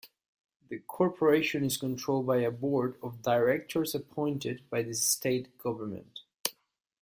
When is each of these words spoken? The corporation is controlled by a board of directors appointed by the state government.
The 0.67 0.79
corporation 0.79 1.63
is 1.63 1.77
controlled 1.77 2.25
by 2.25 2.37
a 2.37 2.49
board 2.49 2.97
of 3.03 3.21
directors 3.21 3.93
appointed 3.93 4.67
by 4.67 4.81
the 4.81 4.95
state 4.95 5.55
government. 5.59 6.21